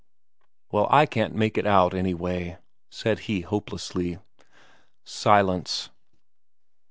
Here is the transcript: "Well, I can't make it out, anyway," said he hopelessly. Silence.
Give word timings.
"Well, 0.71 0.87
I 0.89 1.05
can't 1.05 1.35
make 1.35 1.59
it 1.59 1.67
out, 1.67 1.93
anyway," 1.93 2.57
said 2.89 3.19
he 3.29 3.41
hopelessly. 3.41 4.17
Silence. 5.03 5.91